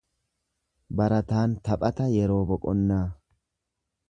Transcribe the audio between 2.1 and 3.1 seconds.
yeroo boqonnaa.